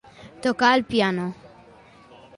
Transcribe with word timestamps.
Tocar 0.45 0.71
el 0.77 0.83
piano. 0.83 1.35